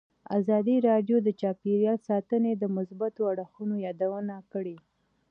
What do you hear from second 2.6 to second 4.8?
مثبتو اړخونو یادونه کړې.